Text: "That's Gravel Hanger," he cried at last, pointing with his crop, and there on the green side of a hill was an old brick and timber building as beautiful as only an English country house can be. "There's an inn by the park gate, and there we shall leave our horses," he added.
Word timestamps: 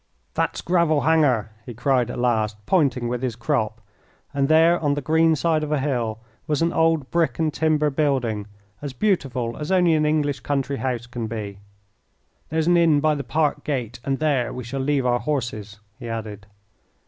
"That's 0.33 0.61
Gravel 0.61 1.01
Hanger," 1.01 1.51
he 1.63 1.75
cried 1.75 2.09
at 2.09 2.17
last, 2.17 2.57
pointing 2.65 3.07
with 3.07 3.21
his 3.21 3.35
crop, 3.35 3.81
and 4.33 4.47
there 4.47 4.79
on 4.79 4.95
the 4.95 4.99
green 5.01 5.35
side 5.35 5.61
of 5.63 5.71
a 5.71 5.77
hill 5.77 6.17
was 6.47 6.63
an 6.63 6.73
old 6.73 7.11
brick 7.11 7.37
and 7.37 7.53
timber 7.53 7.91
building 7.91 8.47
as 8.81 8.93
beautiful 8.93 9.55
as 9.57 9.71
only 9.71 9.93
an 9.93 10.07
English 10.07 10.39
country 10.39 10.77
house 10.77 11.05
can 11.05 11.27
be. 11.27 11.59
"There's 12.49 12.65
an 12.65 12.77
inn 12.77 12.99
by 12.99 13.13
the 13.13 13.23
park 13.23 13.63
gate, 13.63 13.99
and 14.03 14.17
there 14.17 14.51
we 14.51 14.63
shall 14.63 14.79
leave 14.81 15.05
our 15.05 15.19
horses," 15.19 15.79
he 15.99 16.09
added. 16.09 16.47